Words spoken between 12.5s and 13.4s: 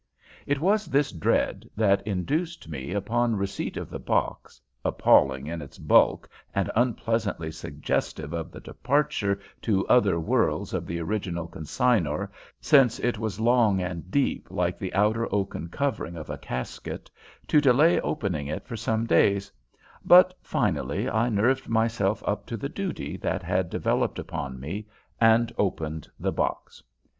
since it was